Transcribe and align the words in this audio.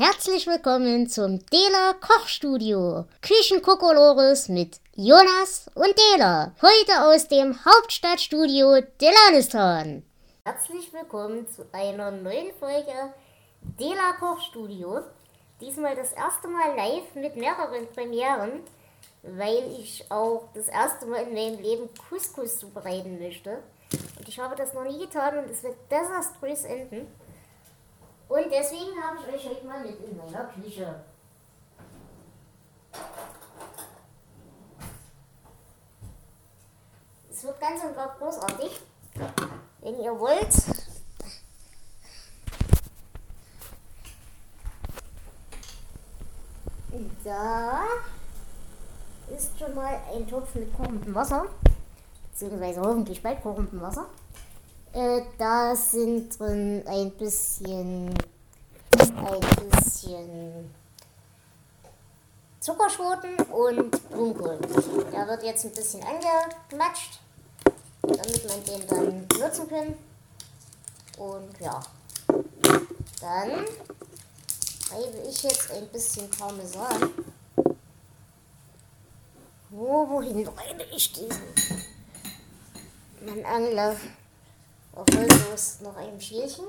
Herzlich 0.00 0.46
willkommen 0.46 1.08
zum 1.08 1.44
Dela 1.46 1.92
Kochstudio. 2.00 3.06
Küchenkokolores 3.20 4.48
mit 4.48 4.78
Jonas 4.94 5.68
und 5.74 5.92
Dela. 5.98 6.52
Heute 6.62 7.02
aus 7.02 7.26
dem 7.26 7.58
Hauptstadtstudio 7.64 8.80
Delanistan. 9.00 10.04
Herzlich 10.44 10.92
willkommen 10.92 11.48
zu 11.48 11.66
einer 11.72 12.12
neuen 12.12 12.52
Folge 12.60 13.12
Dela 13.60 14.12
Kochstudio. 14.20 15.00
Diesmal 15.60 15.96
das 15.96 16.12
erste 16.12 16.46
Mal 16.46 16.76
live 16.76 17.16
mit 17.16 17.34
mehreren 17.34 17.88
Premieren, 17.92 18.60
weil 19.24 19.64
ich 19.80 20.04
auch 20.12 20.44
das 20.54 20.68
erste 20.68 21.06
Mal 21.06 21.24
in 21.24 21.34
meinem 21.34 21.60
Leben 21.60 21.88
Couscous 22.08 22.60
zubereiten 22.60 23.18
möchte. 23.18 23.64
Und 24.16 24.28
ich 24.28 24.38
habe 24.38 24.54
das 24.54 24.74
noch 24.74 24.84
nie 24.84 25.00
getan 25.00 25.38
und 25.38 25.50
es 25.50 25.64
wird 25.64 25.74
desaströs 25.90 26.62
enden. 26.62 27.08
Und 28.28 28.44
deswegen 28.52 29.02
habe 29.02 29.18
ich 29.20 29.34
euch 29.34 29.48
heute 29.48 29.66
mal 29.66 29.80
mit 29.80 29.98
in 30.00 30.16
meiner 30.16 30.44
Küche. 30.44 31.00
Es 37.30 37.44
wird 37.44 37.60
ganz 37.60 37.84
und 37.84 37.94
gar 37.94 38.16
großartig. 38.18 38.80
Wenn 39.80 40.00
ihr 40.00 40.18
wollt, 40.18 40.52
da 47.24 47.84
ist 49.34 49.58
schon 49.58 49.74
mal 49.74 50.00
ein 50.14 50.26
Topf 50.26 50.54
mit 50.54 50.76
kochendem 50.76 51.14
Wasser, 51.14 51.46
beziehungsweise 52.30 52.80
hoffentlich 52.80 53.22
bald 53.22 53.42
kochendem 53.42 53.80
Wasser. 53.80 54.06
Äh, 54.92 55.22
da 55.36 55.76
sind 55.76 56.38
drin 56.38 56.82
ein 56.86 57.10
bisschen, 57.12 58.08
ein 58.08 59.70
bisschen 59.70 60.74
Zuckerschoten 62.60 63.36
und 63.52 64.10
Blumenkohl. 64.10 64.58
Der 65.12 65.28
wird 65.28 65.42
jetzt 65.42 65.66
ein 65.66 65.72
bisschen 65.72 66.02
angematscht, 66.02 67.20
damit 68.02 68.48
man 68.48 68.64
den 68.64 68.86
dann 68.88 69.26
nutzen 69.38 69.68
kann. 69.68 69.94
Und 71.18 71.60
ja, 71.60 71.80
dann 73.20 73.50
reibe 74.90 75.18
ich 75.28 75.42
jetzt 75.42 75.70
ein 75.70 75.86
bisschen 75.88 76.30
Parmesan. 76.30 77.10
Wo, 79.70 80.08
wohin 80.08 80.46
reibe 80.46 80.84
ich 80.94 81.12
diesen? 81.12 81.42
Mein 83.20 83.44
Angler 83.44 83.96
erfolglos 84.94 85.78
noch 85.82 85.96
ein 85.96 86.20
Schälchen. 86.20 86.64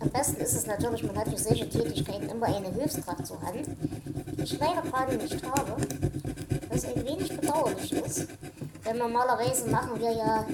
Am 0.00 0.10
besten 0.10 0.36
ist 0.36 0.54
es 0.54 0.66
natürlich, 0.66 1.02
man 1.02 1.18
hat 1.18 1.28
für 1.28 1.38
solche 1.38 1.68
Tätigkeiten 1.68 2.28
immer 2.28 2.46
eine 2.46 2.72
Hilfskraft 2.72 3.26
zur 3.26 3.40
Hand, 3.42 3.66
die 3.66 4.42
ich 4.42 4.58
leider 4.58 4.82
gerade 4.82 5.16
nicht 5.16 5.42
habe, 5.44 5.76
was 6.68 6.84
ein 6.84 7.04
wenig 7.04 7.36
bedauerlich 7.36 7.92
ist. 7.92 8.26
Denn 8.84 8.98
normalerweise 8.98 9.68
machen 9.68 9.98
wir 10.00 10.12
ja 10.12 10.46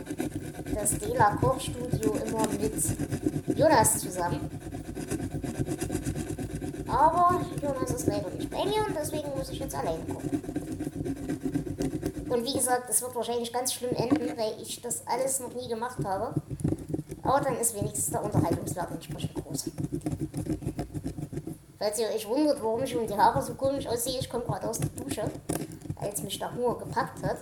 das 0.74 0.98
Dela 0.98 1.36
Kochstudio 1.36 2.14
immer 2.24 2.46
mit 2.48 3.58
Jonas 3.58 3.98
zusammen. 3.98 4.50
Aber 6.88 7.40
Jonas 7.62 7.90
ist 7.90 8.06
leider 8.06 8.30
nicht 8.30 8.50
bei 8.50 8.64
mir 8.64 8.86
und 8.86 8.96
deswegen 8.98 9.28
muss 9.36 9.50
ich 9.50 9.58
jetzt 9.58 9.74
alleine 9.74 10.04
gucken. 10.04 10.61
Und 12.32 12.46
wie 12.46 12.54
gesagt, 12.54 12.88
es 12.88 13.02
wird 13.02 13.14
wahrscheinlich 13.14 13.52
ganz 13.52 13.74
schlimm 13.74 13.94
enden, 13.94 14.36
weil 14.38 14.54
ich 14.60 14.80
das 14.80 15.06
alles 15.06 15.38
noch 15.40 15.52
nie 15.52 15.68
gemacht 15.68 15.98
habe. 16.02 16.32
Aber 17.22 17.40
dann 17.40 17.58
ist 17.58 17.74
wenigstens 17.74 18.10
der 18.10 18.24
Unterhaltungswert 18.24 18.90
entsprechend 18.90 19.34
groß. 19.34 19.70
Falls 21.78 21.98
ihr 21.98 22.08
euch 22.08 22.26
wundert, 22.26 22.62
warum 22.62 22.82
ich 22.82 22.96
um 22.96 23.06
die 23.06 23.14
Haare 23.14 23.42
so 23.42 23.54
komisch 23.54 23.86
aussehe, 23.86 24.18
ich 24.18 24.30
komme 24.30 24.44
gerade 24.44 24.66
aus 24.66 24.80
der 24.80 24.88
Dusche, 24.90 25.30
als 25.96 26.22
mich 26.22 26.38
der 26.38 26.54
Hunger 26.54 26.76
gepackt 26.76 27.22
hat. 27.22 27.38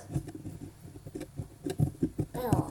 Ja. 2.34 2.66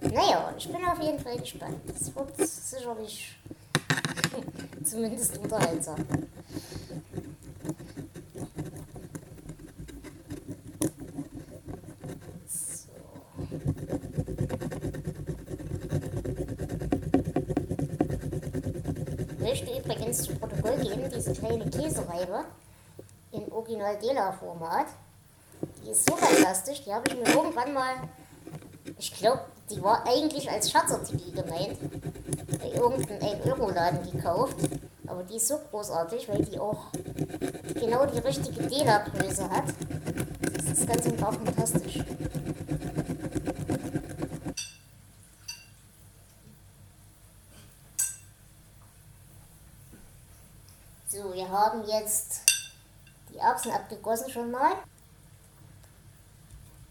Naja, 0.00 0.54
ich 0.56 0.72
bin 0.72 0.84
auf 0.86 1.02
jeden 1.02 1.18
Fall 1.18 1.38
gespannt. 1.38 1.78
Es 1.94 2.14
wird 2.14 2.48
sicherlich 2.48 3.36
zumindest 4.84 5.36
unterhaltsam. 5.36 6.06
Möchte 19.48 19.78
übrigens 19.78 20.22
zu 20.22 20.34
Protokoll 20.34 20.76
geben, 20.76 21.10
diese 21.14 21.32
kleine 21.32 21.64
Käsereibe 21.70 22.44
in 23.32 23.50
Original 23.50 23.96
Dela 23.98 24.32
Format. 24.32 24.86
Die 25.82 25.90
ist 25.90 26.06
so 26.06 26.16
fantastisch, 26.16 26.82
die 26.84 26.92
habe 26.92 27.08
ich 27.08 27.16
mir 27.16 27.34
irgendwann 27.34 27.72
mal, 27.72 27.94
ich 28.98 29.14
glaube, 29.14 29.40
die 29.70 29.82
war 29.82 30.06
eigentlich 30.06 30.50
als 30.50 30.70
Scherzartikel 30.70 31.32
gemeint, 31.32 31.78
bei 32.60 32.70
irgendeinem 32.72 33.40
Euroladen 33.46 34.10
gekauft. 34.10 34.56
Aber 35.06 35.22
die 35.22 35.36
ist 35.36 35.48
so 35.48 35.58
großartig, 35.70 36.28
weil 36.28 36.44
die 36.44 36.58
auch 36.58 36.88
genau 37.74 38.04
die 38.04 38.18
richtige 38.18 38.62
Dela-Größe 38.64 39.48
hat. 39.48 39.64
Das 40.54 40.78
ist 40.78 40.86
ganz 40.86 41.16
gar 41.16 41.32
fantastisch. 41.32 42.00
So, 51.10 51.34
wir 51.34 51.50
haben 51.78 51.88
jetzt 51.88 52.42
die 53.30 53.38
Erbsen 53.38 53.70
abgegossen 53.72 54.30
schon 54.30 54.50
mal. 54.50 54.72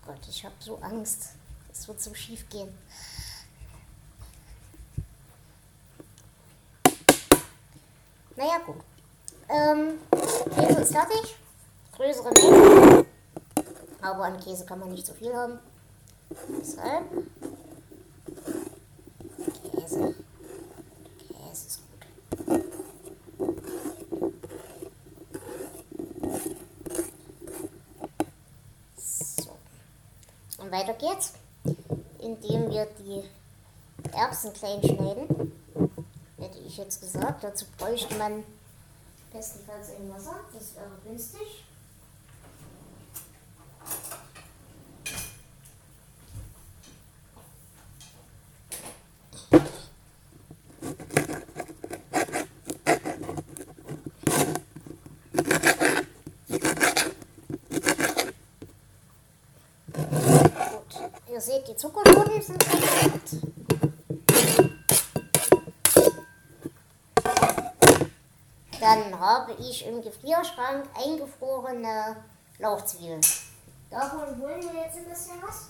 Gott, 0.06 0.20
ich 0.30 0.46
habe 0.46 0.56
so 0.60 0.78
Angst. 0.78 1.30
Es 1.72 1.88
wird 1.88 2.02
so 2.02 2.14
schief 2.14 2.48
gehen. 2.50 2.78
Naja, 8.36 8.60
gut. 8.66 8.78
Ähm, 9.50 10.00
Käse 10.56 10.82
ist 10.82 10.92
fertig. 10.92 11.36
Größere 11.96 12.32
Menge. 12.32 13.06
Aber 14.02 14.26
an 14.26 14.40
Käse 14.40 14.66
kann 14.66 14.80
man 14.80 14.90
nicht 14.90 15.06
so 15.06 15.14
viel 15.14 15.34
haben. 15.34 15.60
Deshalb. 16.62 17.06
Käse. 19.72 20.16
Käse 21.28 21.68
ist 21.68 21.82
gut. 21.82 21.98
So. 28.98 29.58
Und 30.58 30.67
weiter 30.78 30.94
geht's, 30.94 31.34
indem 32.20 32.70
wir 32.70 32.88
die 33.00 33.24
Erbsen 34.16 34.54
klein 34.54 34.82
schneiden. 34.84 35.52
Hätte 36.38 36.60
ich 36.60 36.78
jetzt 36.78 37.02
gesagt. 37.02 37.44
Dazu 37.44 37.66
bräuchte 37.78 38.16
man 38.16 38.44
bestenfalls 39.34 39.90
ein 39.90 40.10
Wasser. 40.10 40.36
Das 40.54 40.76
wäre 40.76 40.92
günstig. 41.04 41.64
Gut, 59.92 61.02
ihr 61.32 61.42
seht, 61.42 61.57
die 61.68 61.76
Zuckerschoten 61.76 62.42
sind 62.42 62.60
perfekt. 62.60 63.30
Dann 68.80 69.20
habe 69.20 69.54
ich 69.60 69.86
im 69.86 70.02
Gefrierschrank 70.02 70.86
eingefrorene 70.96 72.24
Lauchzwiebeln. 72.60 73.22
Davon 73.90 74.42
holen 74.42 74.62
wir 74.62 74.82
jetzt 74.82 74.98
ein 74.98 75.10
bisschen 75.10 75.42
was. 75.42 75.70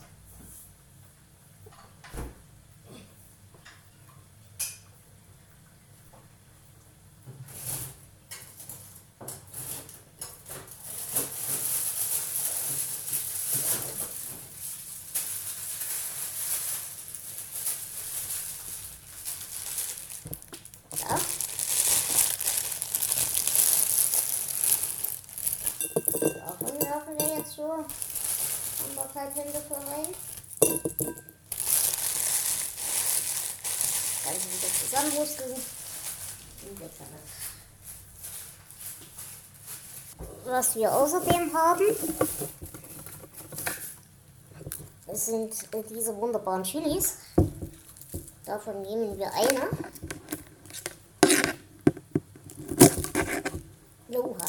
Da. 28.95 29.06
Hände 29.19 29.59
voll 29.67 29.77
rein. 29.77 30.13
Ganze 34.23 34.47
wieder 34.51 34.71
zusammenwursteln. 34.79 35.53
Und 35.53 36.79
weg. 36.79 36.91
Was 40.45 40.75
wir 40.75 40.93
außerdem 40.93 41.53
haben, 41.53 41.85
sind 45.13 45.53
diese 45.89 46.15
wunderbaren 46.15 46.63
Chilis. 46.63 47.17
Davon 48.45 48.81
nehmen 48.81 49.17
wir 49.17 49.31
eine. 49.33 49.69
Oha. 54.09 54.45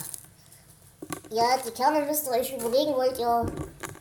Ja, 1.30 1.58
die 1.66 1.70
Kerne 1.72 2.06
müsst 2.06 2.26
ihr 2.26 2.32
euch 2.32 2.52
überlegen, 2.52 2.94
wollt 2.94 3.18
ihr, 3.18 3.46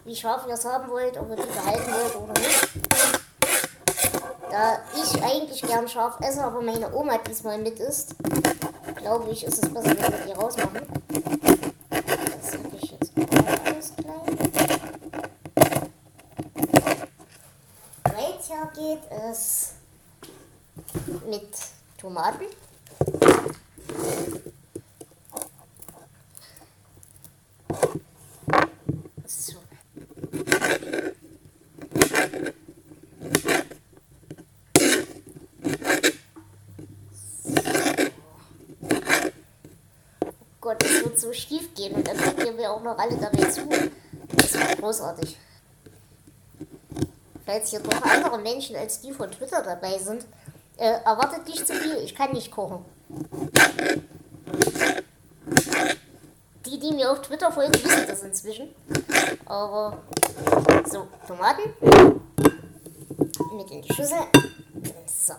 wie 0.07 0.15
scharf 0.15 0.47
ihr 0.47 0.53
es 0.53 0.63
haben 0.63 0.89
wollt, 0.89 1.17
ob 1.17 1.29
ihr 1.29 1.35
die 1.35 1.43
behalten 1.43 1.91
wollt 1.91 2.15
oder 2.15 2.39
nicht. 2.39 2.69
Da 4.49 4.79
ich 4.95 5.21
eigentlich 5.21 5.61
gern 5.61 5.85
scharf 5.85 6.17
esse, 6.21 6.41
aber 6.41 6.61
meine 6.61 6.93
Oma 6.95 7.17
diesmal 7.17 7.57
mit 7.57 7.77
isst, 7.79 8.15
glaube 8.95 9.29
ich, 9.31 9.43
ist 9.43 9.61
es 9.61 9.73
besser, 9.73 9.89
wenn 9.89 9.97
wir 9.97 10.25
die 10.27 10.31
rausmachen. 10.31 10.81
Das 11.89 12.53
habe 12.53 12.77
ich 12.81 12.91
jetzt 12.91 13.11
auch 13.17 13.65
alles 13.65 13.93
klein. 13.97 14.37
Weiter 18.05 18.71
geht 18.73 19.01
es 19.11 19.73
mit 21.29 21.49
Tomaten. 21.99 22.45
So. 29.25 29.57
Oh 40.29 40.33
Gott, 40.61 40.83
es 40.83 41.03
wird 41.03 41.15
so 41.27 41.33
schief 41.33 41.73
gehen 41.75 41.93
und 41.93 42.07
dann 42.07 42.17
gucken 42.17 42.57
wir 42.57 42.71
auch 42.71 42.81
noch 42.81 42.97
alle 42.97 43.17
dabei 43.17 43.49
zu. 43.49 43.67
Das 44.35 44.53
wird 44.53 44.79
großartig. 44.79 45.37
Falls 47.45 47.69
hier 47.69 47.79
doch 47.79 48.01
andere 48.01 48.37
Menschen 48.39 48.75
als 48.75 49.01
die 49.01 49.11
von 49.11 49.29
Twitter 49.31 49.61
dabei 49.61 49.97
sind, 49.97 50.25
äh, 50.77 50.99
erwartet 51.03 51.45
nicht 51.47 51.65
zu 51.67 51.73
viel. 51.73 51.97
Ich 51.97 52.15
kann 52.15 52.31
nicht 52.31 52.51
kochen. 52.51 52.85
Die, 56.65 56.79
die 56.79 56.91
mir 56.91 57.11
auf 57.11 57.21
Twitter 57.21 57.51
folgen, 57.51 57.73
wissen 57.73 58.07
das 58.07 58.23
inzwischen. 58.23 58.69
Aber 59.45 59.97
so, 60.89 61.07
Tomaten 61.25 61.73
mit 63.53 63.71
in 63.71 63.81
die 63.81 63.93
Schüssel. 63.93 64.19
So. 65.05 65.33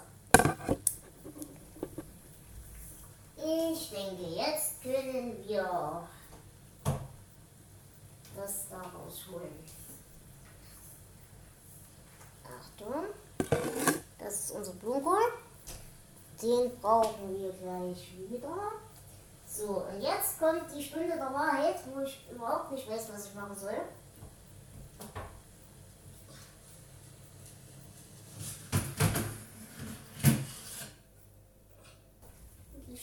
Ich 3.49 3.91
denke, 3.91 4.25
jetzt 4.25 4.83
können 4.83 5.43
wir 5.47 6.07
das 8.37 8.69
da 8.69 8.77
rausholen. 8.77 9.55
Achtung. 12.45 13.05
Das 14.19 14.35
ist 14.35 14.51
unser 14.51 14.73
Blumenkohl. 14.73 15.33
Den 16.43 16.79
brauchen 16.79 17.39
wir 17.39 17.53
gleich 17.53 18.13
wieder. 18.29 18.73
So, 19.47 19.87
und 19.91 20.03
jetzt 20.03 20.39
kommt 20.39 20.65
die 20.75 20.83
Stunde 20.83 21.17
der 21.17 21.33
Wahrheit, 21.33 21.77
wo 21.87 22.03
ich 22.03 22.29
überhaupt 22.31 22.73
nicht 22.73 22.89
weiß, 22.89 23.09
was 23.11 23.29
ich 23.29 23.35
machen 23.35 23.57
soll. 23.57 23.81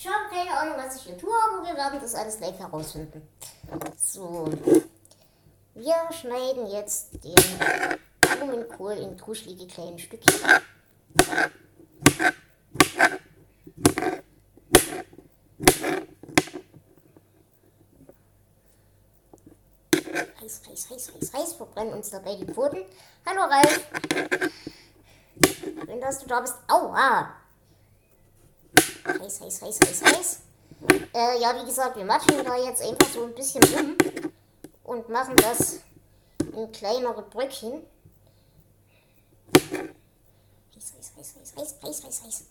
Ich 0.05 0.07
habe 0.07 0.34
keine 0.45 0.59
Ahnung, 0.59 0.75
was 0.77 0.97
ich 0.97 1.03
hier 1.03 1.17
tue, 1.17 1.31
aber 1.31 1.65
wir 1.65 1.75
werden 1.75 1.99
das 2.01 2.15
alles 2.15 2.37
gleich 2.37 2.57
herausfinden. 2.57 3.27
So, 3.97 4.49
wir 5.73 5.95
schneiden 6.11 6.67
jetzt 6.67 7.13
den 7.23 7.35
Blumenkohl 8.21 8.93
in 8.93 9.17
kuschelige 9.17 9.67
kleine 9.67 9.97
Stückchen. 9.97 10.33
Heiß, 20.41 20.61
heiß, 20.69 20.89
heiß, 20.89 21.13
heiß, 21.13 21.33
heiß, 21.33 21.53
verbrennen 21.53 21.93
uns 21.93 22.11
dabei 22.11 22.35
die 22.35 22.45
Pfoten. 22.45 22.85
Hallo 23.25 23.41
Ralf. 23.41 23.87
Schön, 25.85 26.01
dass 26.01 26.19
du 26.19 26.27
da 26.27 26.41
bist. 26.41 26.55
Aua. 26.67 27.44
Heiß, 29.25 29.41
heiß, 29.41 29.61
heiß, 29.63 29.79
heiß, 29.79 30.03
heiß. 30.03 30.39
Äh, 31.15 31.41
ja, 31.41 31.59
wie 31.59 31.65
gesagt, 31.65 31.97
wir 31.97 32.05
matschen 32.05 32.45
da 32.45 32.57
jetzt 32.57 32.83
einfach 32.83 33.09
so 33.11 33.23
ein 33.23 33.33
bisschen 33.33 33.63
rum 33.63 33.97
und 34.83 35.09
machen 35.09 35.35
das 35.37 35.79
in 36.53 36.71
kleinere 36.71 37.23
Bröckchen. 37.23 37.81
Heiß, 40.75 40.93
heiß, 40.95 41.13
heiß, 41.17 41.35
heiß, 41.37 41.55
heiß, 41.57 41.75
heiß, 41.81 42.03
heiß, 42.03 42.23
heiß. 42.23 42.43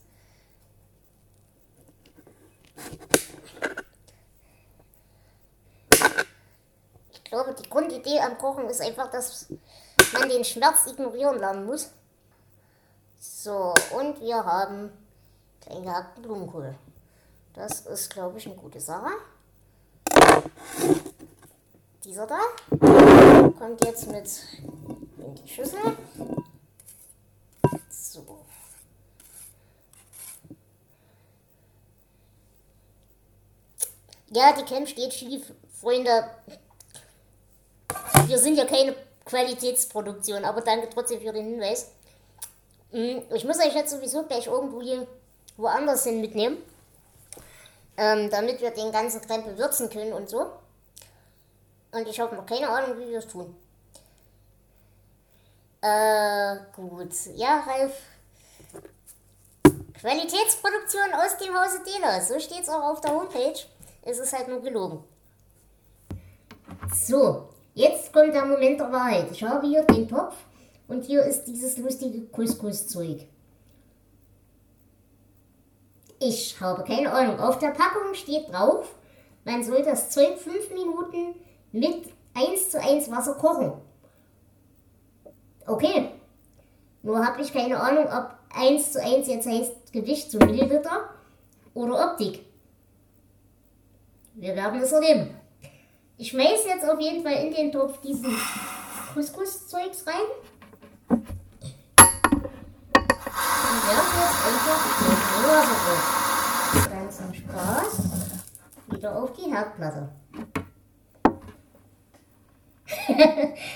Ich 7.12 7.22
glaube, 7.22 7.54
die 7.54 7.70
Grundidee 7.70 8.18
am 8.18 8.36
Kochen 8.36 8.68
ist 8.68 8.80
einfach, 8.80 9.12
dass 9.12 9.46
man 10.12 10.28
den 10.28 10.44
Schmerz 10.44 10.88
ignorieren 10.88 11.38
lernen 11.38 11.66
muss. 11.66 11.90
So, 13.20 13.72
und 13.96 14.20
wir 14.20 14.44
haben 14.44 14.90
klein 15.64 15.82
gehackten 15.82 16.22
Blumenkohl. 16.22 16.74
Das 17.54 17.80
ist, 17.86 18.10
glaube 18.10 18.38
ich, 18.38 18.46
eine 18.46 18.56
gute 18.56 18.80
Sache. 18.80 19.10
Dieser 22.04 22.26
da 22.26 22.38
kommt 23.58 23.84
jetzt 23.84 24.08
mit 24.08 24.28
in 25.18 25.34
die 25.34 25.48
Schüssel. 25.48 25.78
So. 27.88 28.44
Ja, 34.30 34.52
die 34.52 34.64
Cam 34.64 34.86
steht 34.86 35.14
schief, 35.14 35.52
Freunde. 35.80 36.28
Wir 38.26 38.38
sind 38.38 38.56
ja 38.56 38.66
keine 38.66 38.94
Qualitätsproduktion, 39.24 40.44
aber 40.44 40.60
danke 40.60 40.90
trotzdem 40.90 41.20
für 41.20 41.32
den 41.32 41.46
Hinweis. 41.46 41.92
Hm, 42.90 43.22
ich 43.32 43.44
muss 43.44 43.58
euch 43.58 43.74
jetzt 43.74 43.92
sowieso 43.92 44.24
gleich 44.24 44.46
irgendwo 44.46 44.82
hier 44.82 45.06
woanders 45.56 46.04
hin 46.04 46.20
mitnehmen, 46.20 46.58
ähm, 47.96 48.30
damit 48.30 48.60
wir 48.60 48.70
den 48.70 48.92
ganzen 48.92 49.20
Krempel 49.20 49.56
würzen 49.56 49.88
können 49.88 50.12
und 50.12 50.28
so. 50.28 50.50
Und 51.92 52.08
ich 52.08 52.18
habe 52.18 52.34
noch 52.34 52.46
keine 52.46 52.68
Ahnung, 52.68 52.98
wie 52.98 53.08
wir 53.08 53.18
es 53.18 53.28
tun. 53.28 53.54
Äh, 55.80 56.56
gut. 56.74 57.12
Ja, 57.34 57.60
Ralf. 57.60 57.92
Qualitätsproduktion 60.00 61.14
aus 61.14 61.36
dem 61.38 61.54
Hause 61.54 61.80
Dela. 61.84 62.20
So 62.20 62.38
steht 62.40 62.62
es 62.62 62.68
auch 62.68 62.82
auf 62.82 63.00
der 63.00 63.12
Homepage. 63.12 63.58
Es 64.02 64.18
ist 64.18 64.32
halt 64.32 64.48
nur 64.48 64.60
gelogen. 64.60 65.04
So, 66.94 67.48
jetzt 67.74 68.12
kommt 68.12 68.34
der 68.34 68.44
Moment 68.44 68.80
der 68.80 68.92
Wahrheit. 68.92 69.30
Ich 69.30 69.42
habe 69.42 69.66
hier 69.66 69.84
den 69.84 70.08
Topf 70.08 70.34
und 70.88 71.04
hier 71.04 71.22
ist 71.24 71.44
dieses 71.44 71.78
lustige 71.78 72.26
Couscous-Zeug. 72.26 73.26
Ich 76.26 76.58
habe 76.58 76.82
keine 76.84 77.12
Ahnung. 77.12 77.38
Auf 77.38 77.58
der 77.58 77.68
Packung 77.68 78.14
steht 78.14 78.50
drauf, 78.50 78.94
man 79.44 79.62
soll 79.62 79.82
das 79.82 80.08
Zeug 80.08 80.38
5 80.38 80.70
Minuten 80.70 81.34
mit 81.70 82.08
1 82.32 82.70
zu 82.70 82.80
1 82.80 83.10
Wasser 83.10 83.34
kochen. 83.34 83.74
Okay. 85.66 86.08
Nur 87.02 87.26
habe 87.26 87.42
ich 87.42 87.52
keine 87.52 87.78
Ahnung, 87.78 88.06
ob 88.06 88.30
1 88.56 88.92
zu 88.92 89.02
1 89.02 89.28
jetzt 89.28 89.46
heißt 89.46 89.92
Gewicht 89.92 90.30
zu 90.30 90.38
Milliliter 90.38 91.10
oder 91.74 92.12
Optik. 92.12 92.46
Wir 94.32 94.56
werden 94.56 94.80
es 94.80 94.92
erleben. 94.92 95.36
Ich 96.16 96.30
schmeiße 96.30 96.68
jetzt 96.68 96.88
auf 96.88 96.98
jeden 96.98 97.22
Fall 97.22 97.34
in 97.34 97.52
den 97.52 97.70
Topf 97.70 98.00
diesen 98.00 98.34
Couscous-Zeugs 99.12 100.06
rein. 100.06 100.14
Und 101.10 101.26
werfe 103.86 104.16
jetzt 104.20 104.46
einfach 104.46 105.23
mit 105.36 105.48
Wasser 105.48 105.76
drauf. 105.84 106.88
Ganz 106.90 107.16
zum 107.16 107.34
Spaß. 107.34 108.02
Wieder 108.88 109.16
auf 109.16 109.32
die 109.32 109.50
Herdplatte. 109.50 110.08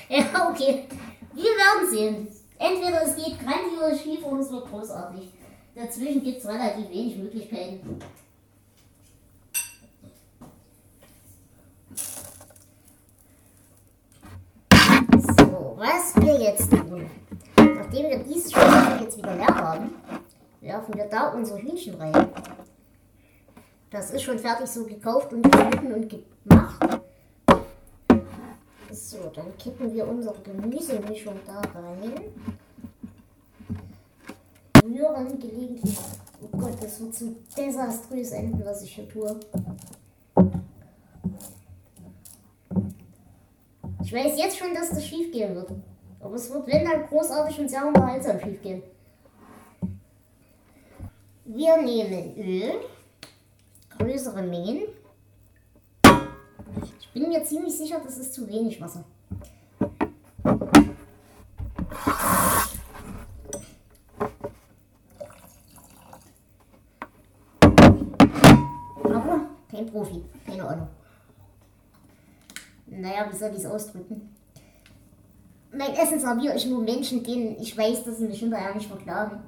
ja, 0.09 0.51
okay. 0.51 0.89
Wir 1.35 1.45
werden 1.45 1.91
sehen. 1.91 2.29
Entweder 2.59 3.03
es 3.05 3.17
geht 3.17 3.39
grandios 3.39 4.01
schief 4.03 4.25
oder 4.25 4.41
es 4.41 4.51
wird 4.51 4.69
großartig. 4.69 5.33
Dazwischen 5.75 6.25
gibt 6.25 6.39
es 6.39 6.49
relativ 6.49 6.89
wenig 6.91 7.17
Möglichkeiten. 7.17 8.01
So. 15.37 15.77
was 15.79 16.17
wir 16.17 16.41
jetzt 16.41 16.71
tun, 16.71 17.09
nachdem 17.57 18.11
wir 18.11 18.19
dieses 18.25 18.51
Spiel 18.51 19.01
jetzt 19.01 19.19
wieder 19.19 19.37
leer 19.37 19.55
haben, 19.55 19.95
werfen 20.61 20.95
wir 20.95 21.07
da 21.07 21.29
unser 21.33 21.59
Hühnchen 21.59 21.95
rein. 21.95 22.29
Das 23.91 24.11
ist 24.11 24.23
schon 24.23 24.39
fertig 24.39 24.67
so 24.67 24.85
gekauft 24.85 25.33
und 25.33 25.43
geschnitten 25.43 25.93
und 25.93 26.09
gemacht. 26.09 27.01
So, 28.91 29.31
dann 29.35 29.57
kippen 29.57 29.93
wir 29.95 30.07
unsere 30.07 30.39
Gemüsemischung 30.41 31.37
da 31.47 31.61
rein. 31.61 32.13
Rühren 34.83 35.39
gelegentlich. 35.39 35.99
Oh 36.43 36.57
Gott, 36.57 36.83
das 36.83 37.01
wird 37.01 37.15
so 37.15 37.35
desaströs 37.57 38.33
enden, 38.33 38.65
was 38.65 38.83
ich 38.83 38.95
hier 38.95 39.09
tue. 39.09 39.39
Ich 44.03 44.13
weiß 44.13 44.39
jetzt 44.39 44.59
schon, 44.59 44.75
dass 44.75 44.91
das 44.91 45.05
schief 45.05 45.33
gehen 45.33 45.55
wird. 45.55 45.71
Aber 46.21 46.35
es 46.35 46.53
wird, 46.53 46.67
wenn 46.67 46.85
dann 46.85 47.07
großartig 47.07 47.61
und 47.61 47.69
sehr 47.69 47.87
unterhaltsam 47.87 48.41
schief 48.41 48.61
gehen. 48.63 48.83
Wir 51.51 51.81
nehmen 51.83 52.37
Öl, 52.37 52.81
größere 53.99 54.43
Mengen. 54.43 54.83
Ich 57.01 57.09
bin 57.13 57.29
mir 57.29 57.43
ziemlich 57.43 57.77
sicher, 57.77 58.01
das 58.05 58.19
ist 58.19 58.35
zu 58.35 58.47
wenig 58.47 58.81
Wasser. 58.81 59.05
Aber 69.03 69.41
kein 69.71 69.87
Profi, 69.87 70.23
keine 70.47 70.69
Ahnung 70.69 70.89
naja, 73.01 73.27
wie 73.31 73.37
soll 73.37 73.51
ich 73.51 73.59
es 73.59 73.67
ausdrücken? 73.67 74.35
Mein 75.73 75.95
Essen 75.95 76.19
serviere 76.19 76.57
ich 76.57 76.67
nur 76.67 76.83
Menschen, 76.83 77.23
denen 77.23 77.61
ich 77.61 77.77
weiß, 77.77 78.05
dass 78.05 78.19
sie 78.19 78.27
mich 78.27 78.41
hinterher 78.41 78.75
nicht 78.75 78.89
verklagen. 78.89 79.41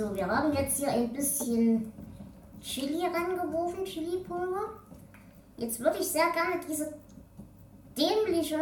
So, 0.00 0.16
wir 0.16 0.26
haben 0.26 0.50
jetzt 0.54 0.78
hier 0.78 0.88
ein 0.88 1.12
bisschen 1.12 1.92
Chili 2.62 3.04
rangeworfen, 3.04 3.84
Chili-Pulver. 3.84 4.70
Jetzt 5.58 5.78
würde 5.78 5.98
ich 5.98 6.06
sehr 6.06 6.30
gerne 6.32 6.58
diese 6.66 6.94
dämliche 7.94 8.56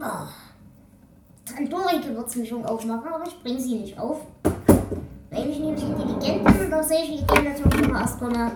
oh, 0.00 0.26
Tandoori-Gewürzmischung 1.44 2.66
aufmachen, 2.66 3.12
aber 3.12 3.24
ich 3.28 3.40
bringe 3.40 3.60
sie 3.60 3.76
nicht 3.76 3.96
auf. 3.96 4.22
Weil 5.30 5.48
ich 5.48 5.60
nämlich 5.60 5.84
intelligent 5.84 6.44
bin 6.44 6.66
und 6.66 6.74
auf 6.74 6.84
solche 6.84 7.12
Ideen 7.12 7.44
natürlich 7.44 7.82
immer 7.82 8.00
erst 8.00 8.18
komme, 8.18 8.50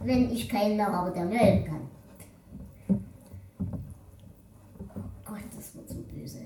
wenn 0.00 0.30
ich 0.30 0.46
keinen 0.46 0.76
mehr 0.76 0.92
habe, 0.92 1.10
der 1.10 1.24
mir 1.24 1.38
helfen 1.38 1.64
kann. 1.64 3.00
Oh 4.90 4.98
Gott, 5.24 5.40
das 5.56 5.74
wird 5.74 5.88
so 5.88 6.02
böse 6.02 6.40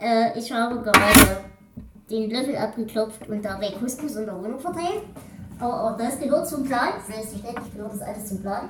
äh, 0.00 0.38
ich 0.38 0.50
habe 0.50 0.80
gerade 0.80 1.44
den 2.10 2.30
Löffel 2.30 2.56
abgeklopft 2.56 3.28
und 3.28 3.44
dabei 3.44 3.70
Couscous 3.78 4.16
in 4.16 4.26
der 4.26 4.36
Wohnung 4.36 4.58
verteilt. 4.58 5.02
Aber 5.58 5.92
auch 5.92 5.96
das 5.96 6.18
gehört 6.18 6.48
zum 6.48 6.64
Plan. 6.64 6.94
Selbstverständlich 7.06 7.74
gehört 7.74 7.92
das 7.92 8.00
alles 8.00 8.26
zum 8.26 8.40
Plan. 8.40 8.68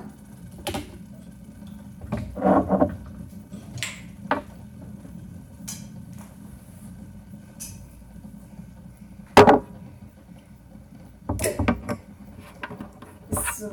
So. 13.57 13.69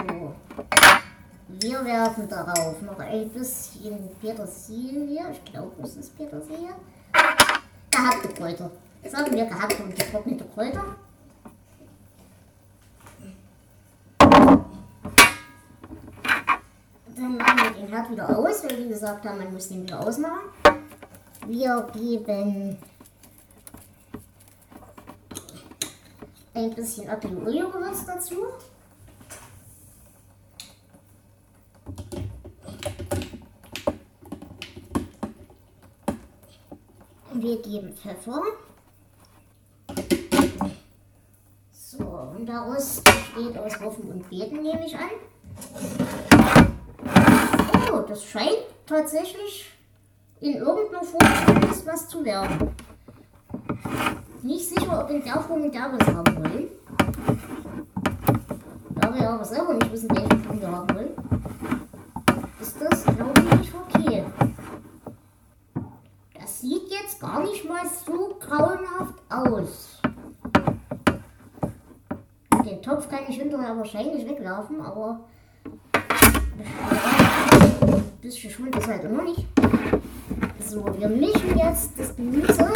Wir 1.48 1.84
werfen 1.84 2.28
darauf 2.28 2.80
noch 2.82 2.98
ein 3.00 3.28
bisschen 3.30 4.10
Petersilie. 4.20 5.22
Ich 5.32 5.44
glaube, 5.52 5.72
es 5.82 5.96
ist 5.96 6.16
Petersilie. 6.16 6.74
Gehackte 7.98 8.28
Kräuter. 8.28 8.70
Sagen 9.10 9.34
wir 9.34 9.44
gehackte 9.44 9.82
und 9.82 9.96
getrocknete 9.96 10.44
Kräuter. 10.54 10.84
Dann 17.16 17.36
machen 17.36 17.58
wir 17.58 17.70
den 17.72 17.88
Herd 17.88 18.10
wieder 18.12 18.38
aus, 18.38 18.62
weil 18.62 18.78
wir 18.78 18.88
gesagt 18.88 19.24
haben, 19.24 19.38
man 19.38 19.52
muss 19.52 19.68
den 19.68 19.82
wieder 19.82 19.98
ausmachen. 19.98 20.48
Wir 21.48 21.88
geben 21.92 22.78
ein 26.54 26.74
bisschen 26.74 27.10
Aglio-Olio-Gewürz 27.10 28.04
dazu. 28.06 28.46
Wir 37.40 37.62
geben 37.62 37.92
Pfeffer. 37.92 38.42
So, 41.70 42.04
und 42.04 42.46
daraus 42.46 43.00
besteht 43.00 43.56
aus 43.56 43.80
Hoffen 43.80 44.10
und 44.10 44.28
Beten, 44.28 44.60
nehme 44.60 44.84
ich 44.84 44.96
an. 44.96 45.10
Oh, 47.92 48.00
das 48.08 48.24
scheint 48.24 48.64
tatsächlich 48.86 49.70
in 50.40 50.54
irgendeiner 50.54 51.04
Form 51.04 51.28
was 51.86 52.08
zu 52.08 52.24
werden. 52.24 52.74
Nicht 54.42 54.68
sicher, 54.68 55.04
ob 55.04 55.10
in 55.10 55.22
der 55.22 55.40
Form 55.40 55.62
wir 55.62 55.70
es 55.70 56.06
haben 56.08 56.36
wollen. 56.36 56.68
Da 58.96 59.14
wir 59.14 59.30
aber 59.30 59.44
selber 59.44 59.74
nicht 59.74 59.92
wissen, 59.92 60.10
welche 60.10 60.44
Form 60.44 60.60
wir 60.60 60.72
haben 60.72 60.94
wollen, 60.94 61.10
ist 62.60 62.76
das, 62.80 63.04
glaube 63.04 63.44
ich, 63.62 63.72
okay. 63.74 64.24
Sieht 66.60 66.90
jetzt 66.90 67.20
gar 67.20 67.44
nicht 67.44 67.68
mal 67.68 67.82
so 68.04 68.36
grauenhaft 68.40 69.14
aus. 69.28 70.00
Den 72.64 72.82
Topf 72.82 73.08
kann 73.08 73.20
ich 73.28 73.36
hinterher 73.36 73.76
wahrscheinlich 73.76 74.28
wegwerfen, 74.28 74.80
aber 74.80 75.20
ein 77.80 78.12
bisschen 78.20 78.50
Schuld 78.50 78.74
ist 78.74 78.88
halt 78.88 79.04
immer 79.04 79.22
nicht. 79.22 79.46
So, 80.66 80.84
wir 80.98 81.08
mischen 81.08 81.56
jetzt 81.56 81.92
das 81.96 82.16
Gemüse 82.16 82.72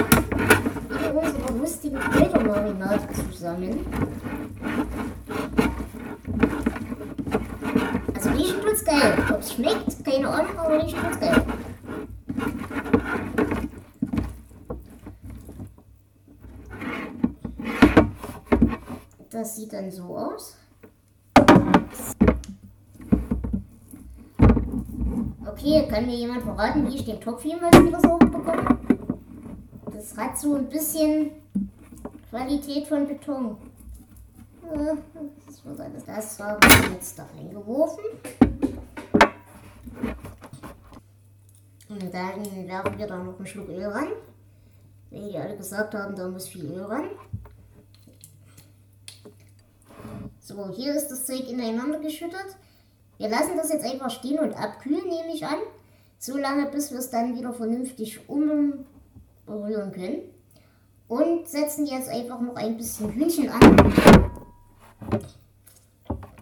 in 0.89 1.17
unserer 1.17 1.53
lustigen 1.59 1.99
Kräutermarinade 1.99 3.09
zusammen. 3.33 3.85
Also 8.15 8.31
riechen 8.31 8.61
tut's 8.61 8.85
geil. 8.85 9.19
Ob 9.29 9.41
es 9.41 9.55
schmeckt, 9.55 10.05
keine 10.05 10.29
Ahnung, 10.29 10.57
aber 10.57 10.85
riechen 10.85 11.01
tut's 11.01 11.19
geil. 11.19 11.45
Das 19.43 19.57
sieht 19.57 19.73
dann 19.73 19.91
so 19.91 20.05
aus. 20.17 20.57
Okay, 25.45 25.89
kann 25.91 26.07
mir 26.07 26.15
jemand 26.15 26.45
verraten, 26.45 26.87
wie 26.87 26.95
ich 26.95 27.05
den 27.05 27.21
Topf 27.21 27.45
jemals 27.45 27.77
wieder 27.77 27.99
so 27.99 28.19
bekomme? 28.19 28.79
Das 29.93 30.17
hat 30.17 30.39
so 30.39 30.55
ein 30.55 30.69
bisschen 30.69 31.33
Qualität 32.31 32.87
von 32.87 33.09
Beton. 33.09 33.57
Das, 35.49 35.65
wird 35.65 35.81
alles, 35.81 36.05
das 36.05 36.39
haben 36.39 36.61
wir 36.63 36.93
jetzt 36.93 37.19
da 37.19 37.27
reingeworfen. 37.37 38.05
Und 41.89 42.15
dann 42.15 42.69
werfen 42.69 42.97
wir 42.97 43.07
da 43.09 43.19
noch 43.19 43.39
einen 43.39 43.47
Schluck 43.47 43.69
Öl 43.71 43.87
ran. 43.87 44.13
Wenn 45.11 45.29
die 45.29 45.37
alle 45.37 45.57
gesagt 45.57 45.97
haben, 45.97 46.15
da 46.15 46.29
muss 46.29 46.47
viel 46.47 46.67
Öl 46.67 46.85
ran. 46.85 47.11
So, 50.55 50.69
hier 50.69 50.95
ist 50.95 51.09
das 51.09 51.25
Zeug 51.25 51.49
ineinander 51.49 51.99
geschüttet. 51.99 52.59
Wir 53.17 53.31
lassen 53.31 53.57
das 53.57 53.73
jetzt 53.73 53.87
einfach 53.87 54.11
stehen 54.11 54.39
und 54.39 54.53
abkühlen, 54.53 55.09
nehme 55.09 55.33
ich 55.33 55.47
an. 55.47 55.57
So 56.19 56.37
lange, 56.37 56.67
bis 56.67 56.91
wir 56.91 56.99
es 56.99 57.09
dann 57.09 57.35
wieder 57.35 57.55
vernünftig 57.55 58.29
umrühren 58.29 59.93
können. 59.93 60.21
Und 61.09 61.49
setzen 61.49 61.87
jetzt 61.87 62.11
einfach 62.11 62.39
noch 62.39 62.57
ein 62.57 62.77
bisschen 62.77 63.15
Hühnchen 63.15 63.49
an. 63.49 63.95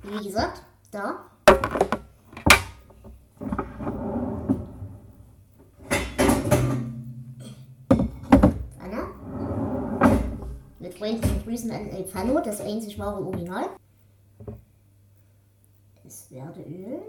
Wie 0.03 0.27
gesagt, 0.27 0.63
da. 0.91 1.27
Anna. 8.81 9.07
Mit 10.81 10.95
freundlichen 10.95 11.45
Grüßen 11.45 11.71
an 11.71 11.91
El 11.91 12.03
Pano, 12.03 12.41
das 12.41 12.61
einzig 12.61 12.99
wahre 12.99 13.25
Original. 13.25 13.67
Erdöl. 16.33 17.03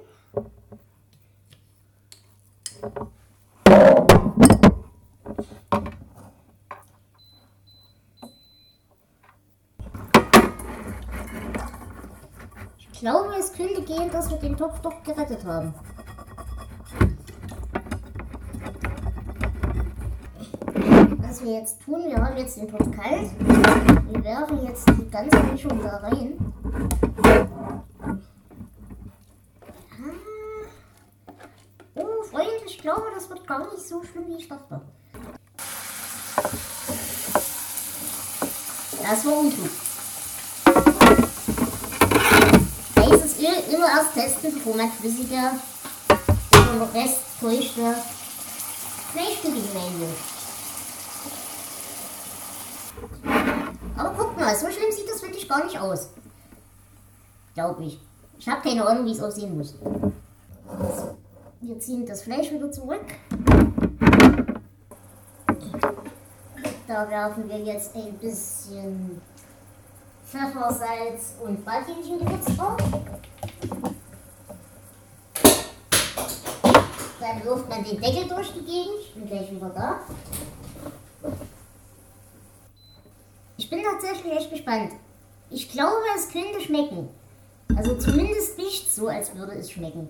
Ich 12.79 12.99
glaube, 12.99 13.35
es 13.39 13.53
könnte 13.53 13.83
gehen, 13.83 14.09
dass 14.11 14.29
wir 14.31 14.37
den 14.37 14.57
Topf 14.57 14.79
doch 14.81 15.03
gerettet 15.03 15.45
haben. 15.45 15.73
Was 21.19 21.43
wir 21.43 21.59
jetzt 21.59 21.81
tun, 21.83 22.05
wir 22.07 22.17
haben 22.17 22.37
jetzt 22.37 22.57
den 22.57 22.67
Topf 22.67 22.89
kalt. 22.91 23.31
Wir 23.39 24.23
werfen 24.23 24.65
jetzt 24.65 24.89
die 24.89 25.09
ganze 25.09 25.43
Mischung 25.43 25.79
da 25.83 25.97
rein. 25.97 26.50
Ich 32.81 32.87
glaube, 32.87 33.11
das 33.13 33.29
wird 33.29 33.45
gar 33.45 33.59
nicht 33.59 33.87
so 33.87 34.01
schlimm, 34.03 34.27
wie 34.27 34.37
ich 34.37 34.47
dachte. 34.47 34.81
Das 39.03 39.23
war 39.23 39.37
unklug. 39.37 39.69
Heißes 42.97 43.37
Öl 43.37 43.75
immer 43.75 43.87
erst 43.87 44.15
testen, 44.15 44.55
bevor 44.55 44.75
man 44.75 44.91
flüssige 44.93 45.51
oder 46.75 46.91
restfeuchte 46.95 47.95
Fleischstücke 49.11 49.57
hineinwirft. 49.57 50.23
Aber 53.95 54.15
guck 54.17 54.39
mal, 54.39 54.55
so 54.55 54.71
schlimm 54.71 54.91
sieht 54.91 55.07
das 55.07 55.21
wirklich 55.21 55.47
gar 55.47 55.63
nicht 55.65 55.77
aus. 55.77 56.09
Glaube 57.53 57.83
ich. 57.83 57.99
Ich 58.39 58.49
habe 58.49 58.67
keine 58.67 58.87
Ahnung, 58.87 59.05
wie 59.05 59.11
es 59.11 59.21
aussehen 59.21 59.55
muss. 59.55 59.75
Wir 61.71 61.79
ziehen 61.79 62.05
das 62.05 62.23
Fleisch 62.23 62.51
wieder 62.51 62.69
zurück. 62.69 63.05
Da 66.85 67.09
werfen 67.09 67.47
wir 67.47 67.59
jetzt 67.59 67.95
ein 67.95 68.11
bisschen 68.17 69.21
Pfeffer, 70.25 70.73
Salz 70.73 71.35
und 71.41 71.63
Bratwürstchengewürz 71.63 72.57
drauf. 72.57 72.75
Dann 77.21 77.43
wirft 77.45 77.69
man 77.69 77.85
den 77.85 78.01
Deckel 78.01 78.27
durch 78.27 78.51
die 78.51 78.65
Gegend. 78.65 78.99
Ich 78.99 79.13
bin 79.13 79.27
gleich 79.27 79.49
wieder 79.49 79.69
da. 79.69 80.01
Ich 83.55 83.69
bin 83.69 83.79
tatsächlich 83.81 84.33
echt 84.33 84.51
gespannt. 84.51 84.91
Ich 85.49 85.71
glaube, 85.71 86.03
es 86.17 86.27
könnte 86.27 86.59
schmecken. 86.59 87.07
Also 87.77 87.95
zumindest 87.95 88.57
nicht 88.57 88.93
so, 88.93 89.07
als 89.07 89.33
würde 89.33 89.53
es 89.53 89.71
schmecken. 89.71 90.09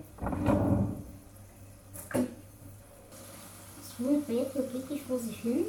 Huhn 4.04 4.24
quält 4.24 4.52
hier 4.52 4.62
glücklich 4.62 5.02
vor 5.02 5.18
sich 5.18 5.38
hin. 5.38 5.66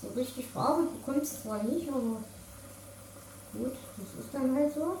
So 0.00 0.08
richtig 0.18 0.46
Farbe 0.46 0.84
bekommt 0.84 1.22
es 1.22 1.42
zwar 1.42 1.62
nicht, 1.62 1.88
aber 1.88 2.22
gut, 3.52 3.72
das 3.96 4.24
ist 4.24 4.32
dann 4.32 4.54
halt 4.54 4.72
so. 4.72 4.96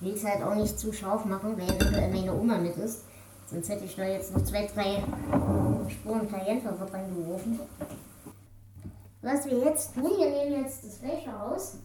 Ich 0.00 0.06
will 0.06 0.14
es 0.14 0.24
halt 0.24 0.42
auch 0.42 0.54
nicht 0.54 0.78
zu 0.78 0.92
scharf 0.92 1.24
machen, 1.24 1.56
weil 1.56 1.68
eventuell 1.68 2.10
meine 2.12 2.34
Oma 2.34 2.58
mit 2.58 2.76
ist. 2.76 3.04
Sonst 3.50 3.68
hätte 3.68 3.84
ich 3.84 3.96
da 3.96 4.04
jetzt 4.04 4.32
noch 4.32 4.44
zwei, 4.44 4.66
drei 4.66 5.02
Spuren 5.88 6.30
Cayennepfeffer 6.30 6.86
dran 6.86 7.14
geworfen. 7.14 7.60
Was 9.22 9.46
wir 9.46 9.58
jetzt 9.58 9.94
tun, 9.94 10.10
wir 10.18 10.30
nehmen 10.30 10.62
jetzt 10.62 10.84
das 10.84 10.98
Fleisch 10.98 11.26
raus. 11.26 11.78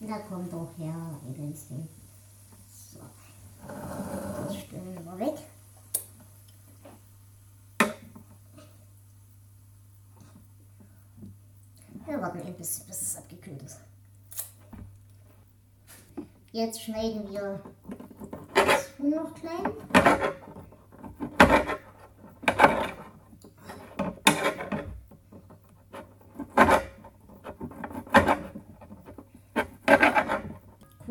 Da 0.00 0.18
kommt 0.28 0.52
doch 0.52 0.68
her, 0.78 0.94
Eigensding. 1.50 1.88
So. 2.68 3.00
Das 3.66 4.56
stellen 4.56 5.04
wir 5.04 5.18
weg. 5.18 5.34
Wir 12.06 12.22
warten 12.22 12.42
ein 12.42 12.54
bisschen, 12.54 12.86
bis 12.86 13.02
es 13.02 13.16
abgekühlt 13.16 13.62
ist. 13.62 13.80
Jetzt 16.52 16.82
schneiden 16.82 17.28
wir 17.30 17.60
das 18.54 18.90
Huhn 18.98 19.10
noch 19.10 19.34
klein. 19.34 20.49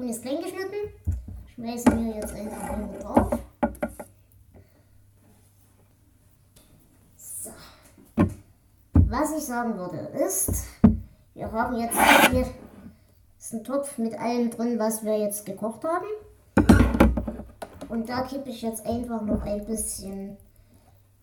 Ist 0.08 0.24
klein 0.24 0.42
geschnitten. 0.42 0.90
Schmeißen 1.54 2.06
wir 2.06 2.16
jetzt 2.16 2.34
einfach 2.34 2.70
Huhn 2.70 3.00
drauf. 3.00 3.40
So. 7.16 7.52
Was 8.94 9.38
ich 9.38 9.44
sagen 9.44 9.78
würde 9.78 9.98
ist, 10.26 10.66
wir 11.36 11.52
haben 11.52 11.76
jetzt 11.78 11.96
hier 12.32 12.48
ist 13.38 13.54
ein 13.54 13.64
Topf 13.64 13.98
mit 13.98 14.20
allem 14.20 14.50
drin, 14.50 14.80
was 14.80 15.04
wir 15.04 15.18
jetzt 15.18 15.46
gekocht 15.46 15.84
haben. 15.84 16.06
Und 17.88 18.10
da 18.10 18.24
kippe 18.24 18.50
ich 18.50 18.62
jetzt 18.62 18.86
einfach 18.86 19.22
noch 19.22 19.44
ein 19.44 19.66
bisschen 19.66 20.38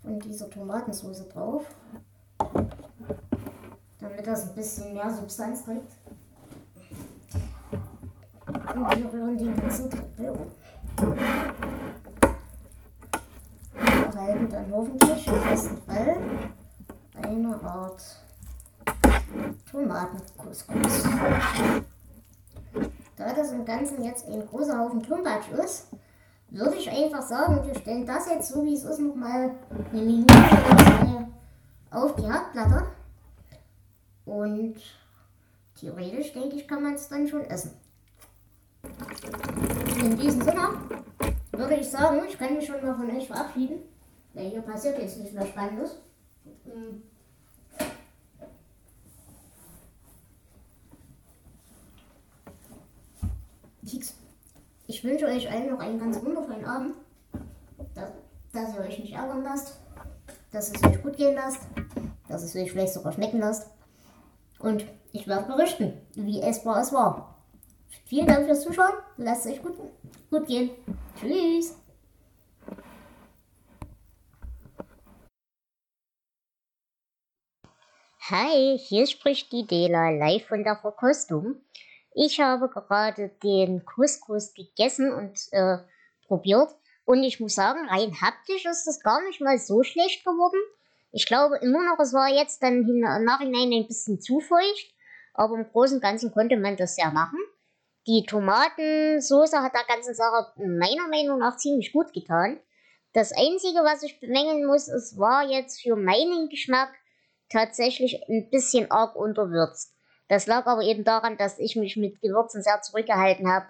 von 0.02 0.20
dieser 0.20 0.48
Tomatensauce 0.48 1.28
drauf, 1.28 1.64
damit 3.98 4.26
das 4.26 4.48
ein 4.48 4.54
bisschen 4.54 4.94
mehr 4.94 5.12
Substanz 5.12 5.64
kriegt. 5.64 5.92
Und 8.76 8.94
wir 9.02 9.10
rühren 9.10 9.38
den 9.38 9.56
ganzen 9.56 9.86
um. 9.86 10.52
Wir 13.72 14.04
erhalten 14.04 14.48
dann 14.50 14.70
hoffentlich 14.70 15.26
im 15.26 15.42
besten 15.44 15.78
Fall 15.78 16.16
eine 17.22 17.62
Art 17.62 18.02
Tomatencouscous. 19.70 21.04
Da 23.16 23.32
das 23.32 23.52
im 23.52 23.64
Ganzen 23.64 24.04
jetzt 24.04 24.28
ein 24.28 24.46
großer 24.46 24.78
Haufen 24.78 25.00
Klumpatsch 25.00 25.48
ist, 25.64 25.86
würde 26.50 26.76
ich 26.76 26.90
einfach 26.90 27.22
sagen, 27.22 27.66
wir 27.66 27.74
stellen 27.76 28.04
das 28.04 28.28
jetzt 28.28 28.50
so 28.50 28.62
wie 28.62 28.74
es 28.74 28.84
ist 28.84 28.98
nochmal 28.98 29.52
eine 29.90 30.02
Minute 30.02 30.34
auf 31.90 32.14
die 32.16 32.26
Herdplatte. 32.26 32.88
Und 34.26 34.76
theoretisch 35.80 36.34
denke 36.34 36.56
ich, 36.56 36.68
kann 36.68 36.82
man 36.82 36.92
es 36.92 37.08
dann 37.08 37.26
schon 37.26 37.40
essen. 37.40 37.85
In 39.98 40.16
diesem 40.18 40.42
Sinne 40.42 40.68
würde 41.52 41.74
ich 41.74 41.90
sagen, 41.90 42.20
ich 42.28 42.38
kann 42.38 42.54
mich 42.54 42.66
schon 42.66 42.84
mal 42.84 42.94
von 42.94 43.10
euch 43.10 43.26
verabschieden, 43.26 43.80
weil 44.34 44.50
hier 44.50 44.60
passiert 44.60 44.98
jetzt 44.98 45.18
nicht 45.18 45.32
mehr 45.32 45.46
Spannendes. 45.46 45.98
Hm. 46.64 47.02
Ich 54.88 55.04
wünsche 55.04 55.26
euch 55.26 55.50
allen 55.50 55.70
noch 55.70 55.80
einen 55.80 55.98
ganz 55.98 56.24
wundervollen 56.24 56.64
Abend, 56.64 56.94
dass, 57.94 58.10
dass 58.52 58.74
ihr 58.74 58.80
euch 58.80 58.98
nicht 58.98 59.12
ärgern 59.12 59.42
lasst, 59.42 59.78
dass 60.52 60.70
es 60.70 60.82
euch 60.84 61.02
gut 61.02 61.16
gehen 61.16 61.34
lasst, 61.34 61.60
dass 62.28 62.42
es 62.42 62.56
euch 62.56 62.72
vielleicht 62.72 62.94
sogar 62.94 63.12
schmecken 63.12 63.40
lasst. 63.40 63.68
Und 64.58 64.86
ich 65.12 65.28
werde 65.28 65.52
berichten, 65.52 65.92
wie 66.14 66.40
essbar 66.40 66.80
es 66.80 66.92
war. 66.92 67.35
Vielen 68.08 68.28
Dank 68.28 68.46
fürs 68.46 68.62
Zuschauen. 68.62 68.92
Lasst 69.16 69.46
es 69.46 69.52
euch 69.52 69.62
gut, 69.62 69.76
gut 70.30 70.46
gehen. 70.46 70.70
Tschüss. 71.18 71.76
Hi, 78.30 78.78
hier 78.78 79.08
spricht 79.08 79.50
die 79.50 79.66
Dela 79.66 80.10
live 80.10 80.46
von 80.46 80.62
der 80.62 80.76
Verkostung. 80.76 81.56
Ich 82.14 82.40
habe 82.40 82.68
gerade 82.68 83.30
den 83.42 83.84
Couscous 83.84 84.54
gegessen 84.54 85.12
und 85.12 85.40
äh, 85.50 85.78
probiert. 86.28 86.70
Und 87.04 87.24
ich 87.24 87.40
muss 87.40 87.56
sagen, 87.56 87.88
rein 87.88 88.20
haptisch 88.20 88.66
ist 88.66 88.84
das 88.84 89.00
gar 89.00 89.20
nicht 89.24 89.40
mal 89.40 89.58
so 89.58 89.82
schlecht 89.82 90.24
geworden. 90.24 90.60
Ich 91.10 91.26
glaube 91.26 91.56
immer 91.56 91.84
noch, 91.84 91.98
es 91.98 92.12
war 92.12 92.28
jetzt 92.28 92.62
dann 92.62 92.88
im 92.88 93.00
Nachhinein 93.00 93.72
ein 93.72 93.88
bisschen 93.88 94.20
zu 94.20 94.38
feucht. 94.38 94.94
Aber 95.34 95.56
im 95.56 95.68
Großen 95.68 95.96
und 95.96 96.02
Ganzen 96.02 96.32
konnte 96.32 96.56
man 96.56 96.76
das 96.76 96.96
ja 96.96 97.10
machen. 97.10 97.38
Die 98.06 98.24
Tomatensauce 98.24 99.54
hat 99.54 99.74
der 99.74 99.84
ganzen 99.88 100.14
Sache 100.14 100.52
meiner 100.58 101.08
Meinung 101.08 101.40
nach 101.40 101.56
ziemlich 101.56 101.92
gut 101.92 102.12
getan. 102.12 102.60
Das 103.12 103.32
Einzige, 103.32 103.80
was 103.80 104.04
ich 104.04 104.20
bemängeln 104.20 104.64
muss, 104.64 104.86
es 104.86 105.18
war 105.18 105.48
jetzt 105.48 105.82
für 105.82 105.96
meinen 105.96 106.48
Geschmack 106.48 106.90
tatsächlich 107.48 108.22
ein 108.28 108.48
bisschen 108.50 108.90
arg 108.92 109.16
unterwürzt. 109.16 109.92
Das 110.28 110.46
lag 110.46 110.66
aber 110.66 110.82
eben 110.82 111.02
daran, 111.02 111.36
dass 111.36 111.58
ich 111.58 111.74
mich 111.74 111.96
mit 111.96 112.20
Gewürzen 112.20 112.62
sehr 112.62 112.80
zurückgehalten 112.80 113.50
habe. 113.50 113.66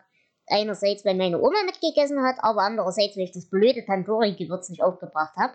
Einerseits, 0.48 1.04
weil 1.04 1.14
meine 1.14 1.40
Oma 1.40 1.62
mitgegessen 1.64 2.22
hat, 2.22 2.36
aber 2.40 2.62
andererseits, 2.62 3.16
weil 3.16 3.24
ich 3.24 3.32
das 3.32 3.48
blöde 3.48 3.84
Tandoori-Gewürz 3.86 4.68
nicht 4.68 4.82
aufgebracht 4.82 5.34
habe. 5.36 5.54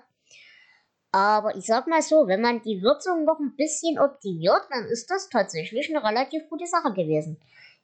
Aber 1.12 1.56
ich 1.56 1.66
sag 1.66 1.88
mal 1.88 2.02
so, 2.02 2.28
wenn 2.28 2.42
man 2.42 2.62
die 2.62 2.82
Würzung 2.82 3.26
noch 3.26 3.40
ein 3.40 3.56
bisschen 3.56 4.00
optimiert, 4.00 4.64
dann 4.70 4.86
ist 4.86 5.12
das 5.12 5.30
tatsächlich 5.30 5.90
eine 5.90 6.04
relativ 6.04 6.50
gute 6.50 6.66
Sache 6.66 6.94
gewesen. 6.94 7.40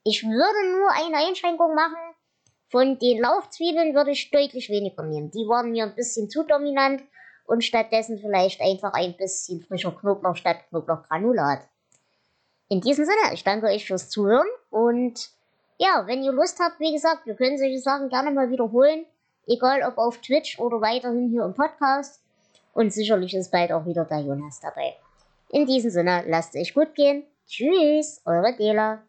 Ich 0.10 0.24
würde 0.24 0.72
nur 0.72 0.90
eine 0.92 1.28
Einschränkung 1.28 1.76
machen. 1.76 1.98
Von 2.70 2.98
den 2.98 3.20
Lauchzwiebeln 3.20 3.94
würde 3.94 4.12
ich 4.12 4.32
deutlich 4.32 4.70
weniger 4.70 5.04
nehmen. 5.04 5.32
Die 5.32 5.46
waren 5.50 5.72
mir 5.72 5.84
ein 5.84 5.96
bisschen 5.96 6.30
zu 6.30 6.44
dominant 6.44 7.04
und 7.46 7.66
stattdessen 7.66 8.18
vielleicht 8.18 8.62
einfach 8.62 8.94
ein 8.94 9.18
bisschen 9.18 9.62
frischer 9.62 9.92
Knoblauch 9.92 10.38
statt 10.38 10.60
Knoblauchgranulat. 10.70 11.60
In 12.70 12.80
diesem 12.80 13.04
Sinne, 13.04 13.34
ich 13.34 13.44
danke 13.44 13.68
euch 13.68 13.86
fürs 13.86 14.10
Zuhören 14.10 14.48
und 14.70 15.30
ja, 15.78 16.04
wenn 16.08 16.24
ihr 16.24 16.32
Lust 16.32 16.58
habt, 16.62 16.80
wie 16.80 16.94
gesagt, 16.94 17.26
wir 17.26 17.36
können 17.36 17.58
solche 17.58 17.80
Sachen 17.80 18.08
gerne 18.08 18.32
mal 18.32 18.50
wiederholen, 18.50 19.06
egal 19.46 19.84
ob 19.84 19.98
auf 19.98 20.20
Twitch 20.20 20.58
oder 20.58 20.80
weiterhin 20.80 21.30
hier 21.30 21.44
im 21.44 21.54
Podcast. 21.54 22.24
Und 22.74 22.94
sicherlich 22.94 23.34
ist 23.34 23.52
bald 23.52 23.74
auch 23.74 23.86
wieder 23.86 24.06
der 24.06 24.20
Jonas 24.20 24.62
dabei. 24.62 24.96
In 25.50 25.66
diesem 25.66 25.92
Sinne, 25.92 26.24
lasst 26.28 26.56
es 26.56 26.62
euch 26.62 26.74
gut 26.74 26.96
gehen. 26.96 27.26
Tschüss, 27.46 28.22
eure 28.26 28.56
Dela. 28.56 29.07